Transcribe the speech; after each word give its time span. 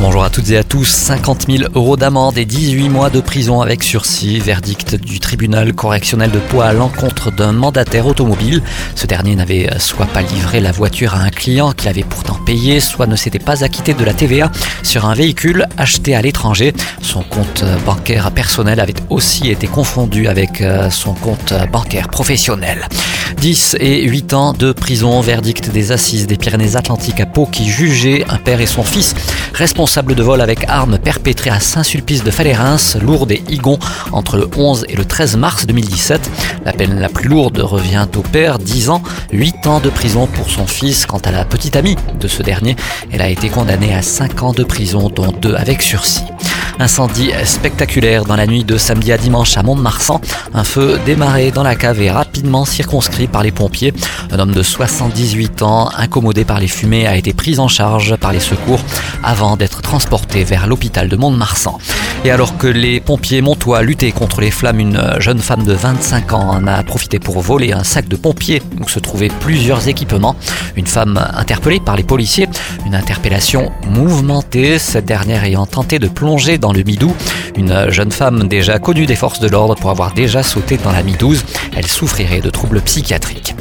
Bonjour 0.00 0.24
à 0.24 0.30
toutes 0.30 0.50
et 0.50 0.56
à 0.56 0.64
tous. 0.64 0.88
50 0.88 1.46
000 1.48 1.70
euros 1.74 1.96
d'amende 1.96 2.36
et 2.36 2.44
18 2.44 2.88
mois 2.88 3.10
de 3.10 3.20
prison 3.20 3.60
avec 3.60 3.84
sursis. 3.84 4.40
Verdict 4.40 4.96
du 4.96 5.20
tribunal 5.20 5.72
correctionnel 5.72 6.32
de 6.32 6.40
Poix 6.40 6.66
à 6.66 6.72
l'encontre 6.72 7.30
d'un 7.30 7.52
mandataire 7.52 8.06
automobile. 8.06 8.60
Ce 8.96 9.06
dernier 9.06 9.36
n'avait 9.36 9.70
soit 9.78 10.06
pas 10.06 10.22
livré 10.22 10.60
la 10.60 10.72
voiture 10.72 11.14
à 11.14 11.18
un 11.18 11.30
client 11.30 11.72
qu'il 11.72 11.88
avait 11.88 12.02
pourtant 12.02 12.38
payé, 12.44 12.80
soit 12.80 13.06
ne 13.06 13.14
s'était 13.14 13.38
pas 13.38 13.62
acquitté 13.62 13.94
de 13.94 14.04
la 14.04 14.12
TVA 14.12 14.50
sur 14.82 15.06
un 15.06 15.14
véhicule 15.14 15.66
acheté 15.78 16.16
à 16.16 16.22
l'étranger. 16.22 16.74
Son 17.00 17.22
compte 17.22 17.64
bancaire 17.86 18.32
personnel 18.32 18.80
avait 18.80 18.94
aussi 19.10 19.48
été 19.50 19.68
confondu 19.68 20.26
avec 20.26 20.60
euh, 20.60 20.90
son 20.90 21.14
compte 21.14 21.54
bancaire 21.70 22.08
professionnel. 22.08 22.88
10 23.40 23.76
et 23.80 24.02
8 24.08 24.34
ans 24.34 24.52
de 24.52 24.72
prison. 24.72 25.20
Verdict 25.20 25.70
des 25.70 25.92
assises 25.92 26.26
des 26.26 26.36
Pyrénées-Atlantiques 26.36 27.20
à 27.20 27.26
Pau 27.26 27.46
qui 27.46 27.68
jugeait 27.68 28.24
un 28.28 28.38
père 28.38 28.60
et 28.60 28.66
son 28.66 28.82
fils 28.82 29.14
responsable 29.84 30.14
de 30.14 30.22
vol 30.22 30.40
avec 30.40 30.64
armes 30.66 30.96
perpétré 30.96 31.50
à 31.50 31.60
Saint-Sulpice 31.60 32.24
de 32.24 32.30
Falérins, 32.30 32.78
Lourdes 33.02 33.32
et 33.32 33.42
Igon 33.50 33.78
entre 34.12 34.38
le 34.38 34.48
11 34.56 34.86
et 34.88 34.96
le 34.96 35.04
13 35.04 35.36
mars 35.36 35.66
2017. 35.66 36.30
La 36.64 36.72
peine 36.72 36.98
la 36.98 37.10
plus 37.10 37.28
lourde 37.28 37.58
revient 37.58 38.06
au 38.16 38.22
père, 38.22 38.58
10 38.58 38.88
ans, 38.88 39.02
8 39.32 39.66
ans 39.66 39.80
de 39.80 39.90
prison 39.90 40.26
pour 40.26 40.48
son 40.48 40.66
fils. 40.66 41.04
Quant 41.04 41.18
à 41.18 41.30
la 41.30 41.44
petite 41.44 41.76
amie 41.76 41.96
de 42.18 42.28
ce 42.28 42.42
dernier, 42.42 42.76
elle 43.12 43.20
a 43.20 43.28
été 43.28 43.50
condamnée 43.50 43.94
à 43.94 44.00
5 44.00 44.42
ans 44.42 44.52
de 44.54 44.64
prison, 44.64 45.10
dont 45.10 45.32
2 45.32 45.54
avec 45.54 45.82
sursis. 45.82 46.24
Incendie 46.80 47.30
spectaculaire 47.44 48.24
dans 48.24 48.34
la 48.34 48.46
nuit 48.46 48.64
de 48.64 48.76
samedi 48.76 49.12
à 49.12 49.16
dimanche 49.16 49.56
à 49.56 49.62
Mont-de-Marsan. 49.62 50.20
Un 50.52 50.64
feu 50.64 50.98
démarré 51.06 51.52
dans 51.52 51.62
la 51.62 51.76
cave 51.76 52.02
et 52.02 52.10
rapidement 52.10 52.64
circonscrit 52.64 53.28
par 53.28 53.44
les 53.44 53.52
pompiers. 53.52 53.94
Un 54.32 54.40
homme 54.40 54.52
de 54.52 54.62
78 54.62 55.62
ans, 55.62 55.88
incommodé 55.96 56.44
par 56.44 56.58
les 56.58 56.66
fumées, 56.66 57.06
a 57.06 57.16
été 57.16 57.32
pris 57.32 57.60
en 57.60 57.68
charge 57.68 58.16
par 58.16 58.32
les 58.32 58.40
secours 58.40 58.80
avant 59.22 59.56
d'être 59.56 59.82
transporté 59.82 60.42
vers 60.42 60.66
l'hôpital 60.66 61.08
de 61.08 61.16
Mont-de-Marsan. 61.16 61.78
Et 62.24 62.30
alors 62.30 62.56
que 62.56 62.66
les 62.66 63.00
pompiers 63.00 63.42
montois 63.42 63.82
luttaient 63.82 64.10
contre 64.10 64.40
les 64.40 64.50
flammes, 64.50 64.80
une 64.80 65.14
jeune 65.18 65.40
femme 65.40 65.62
de 65.62 65.74
25 65.74 66.32
ans 66.32 66.48
en 66.50 66.66
a 66.66 66.82
profité 66.82 67.18
pour 67.18 67.40
voler 67.40 67.72
un 67.72 67.84
sac 67.84 68.08
de 68.08 68.16
pompiers 68.16 68.62
où 68.80 68.88
se 68.88 68.98
trouvaient 68.98 69.30
plusieurs 69.40 69.88
équipements. 69.88 70.34
Une 70.74 70.86
femme 70.86 71.22
interpellée 71.34 71.80
par 71.80 71.96
les 71.96 72.02
policiers, 72.02 72.48
une 72.86 72.94
interpellation 72.94 73.70
mouvementée, 73.86 74.78
cette 74.78 75.04
dernière 75.04 75.44
ayant 75.44 75.66
tenté 75.66 75.98
de 75.98 76.08
plonger 76.08 76.56
dans 76.56 76.63
le 76.72 76.82
Midou. 76.82 77.14
Une 77.56 77.90
jeune 77.90 78.10
femme 78.10 78.48
déjà 78.48 78.78
connue 78.78 79.06
des 79.06 79.16
forces 79.16 79.40
de 79.40 79.48
l'ordre 79.48 79.74
pour 79.74 79.90
avoir 79.90 80.14
déjà 80.14 80.42
sauté 80.42 80.76
dans 80.76 80.92
la 80.92 81.02
Mi-12. 81.02 81.42
Elle 81.76 81.86
souffrirait 81.86 82.40
de 82.40 82.50
troubles 82.50 82.80
psychiatriques. 82.80 83.54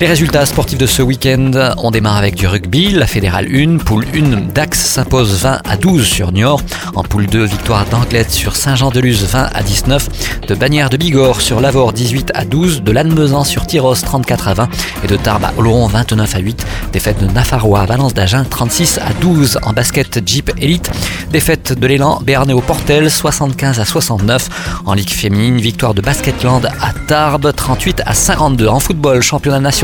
Les 0.00 0.08
résultats 0.08 0.44
sportifs 0.44 0.76
de 0.76 0.86
ce 0.86 1.02
week-end, 1.02 1.52
on 1.78 1.92
démarre 1.92 2.16
avec 2.16 2.34
du 2.34 2.48
rugby. 2.48 2.90
La 2.90 3.06
fédérale 3.06 3.46
1, 3.54 3.78
poule 3.78 4.04
1, 4.12 4.52
Dax 4.52 4.80
s'impose 4.80 5.34
20 5.42 5.60
à 5.64 5.76
12 5.76 6.04
sur 6.04 6.32
Niort. 6.32 6.60
En 6.96 7.04
poule 7.04 7.26
2, 7.26 7.44
victoire 7.44 7.86
d'Anglette 7.86 8.32
sur 8.32 8.56
Saint-Jean-de-Luz 8.56 9.22
20 9.22 9.50
à 9.54 9.62
19. 9.62 10.42
De 10.48 10.56
Bagnères 10.56 10.90
de 10.90 10.96
Bigorre 10.96 11.40
sur 11.40 11.60
Lavore 11.60 11.92
18 11.92 12.32
à 12.34 12.44
12. 12.44 12.82
De 12.82 12.90
Lannemezan 12.90 13.44
sur 13.44 13.66
Tyros 13.66 13.94
34 13.94 14.48
à 14.48 14.54
20. 14.54 14.68
Et 15.04 15.06
de 15.06 15.16
Tarbes 15.16 15.44
à 15.44 15.52
Oloron 15.56 15.86
29 15.86 16.34
à 16.34 16.38
8. 16.40 16.66
Défaite 16.92 17.20
de 17.20 17.32
Nafarrois 17.32 17.82
à 17.82 17.86
Valence 17.86 18.14
d'Agen 18.14 18.44
36 18.44 18.98
à 18.98 19.12
12. 19.20 19.60
En 19.62 19.72
basket 19.72 20.20
Jeep 20.26 20.50
Elite, 20.60 20.90
défaite 21.30 21.72
de 21.78 21.86
l'élan 21.86 22.20
Béarnais 22.20 22.52
au 22.52 22.60
Portel 22.60 23.08
75 23.08 23.78
à 23.78 23.84
69. 23.84 24.80
En 24.86 24.94
Ligue 24.94 25.10
féminine, 25.10 25.58
victoire 25.58 25.94
de 25.94 26.00
Basketland 26.00 26.66
à 26.66 26.92
Tarbes 27.06 27.52
38 27.54 28.02
à 28.04 28.12
52. 28.12 28.66
En 28.66 28.80
football, 28.80 29.22
championnat 29.22 29.60
national, 29.60 29.83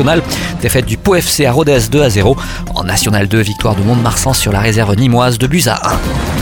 défaite 0.61 0.85
du 0.85 0.97
Pau 0.97 1.15
FC 1.15 1.45
à 1.45 1.51
Rodez 1.51 1.79
2 1.91 2.01
à 2.01 2.09
0. 2.09 2.35
En 2.75 2.83
National 2.83 3.27
2, 3.27 3.39
victoire 3.39 3.75
de 3.75 3.81
Mont-de-Marsan 3.83 4.33
sur 4.33 4.51
la 4.51 4.59
réserve 4.59 4.95
nimoise 4.95 5.37
de 5.37 5.47
Busa 5.47 5.79
1. 5.83 6.40